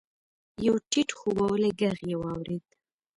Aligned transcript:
يو 0.65 0.75
ټيټ 0.89 1.09
خوبولی 1.17 1.69
ږغ 1.79 1.97
يې 2.09 2.15
واورېد. 2.19 2.65